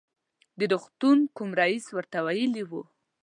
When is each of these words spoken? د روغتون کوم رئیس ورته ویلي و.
د 0.59 0.61
روغتون 0.71 1.17
کوم 1.35 1.49
رئیس 1.61 1.85
ورته 1.91 2.17
ویلي 2.25 2.63
و. 2.69 2.71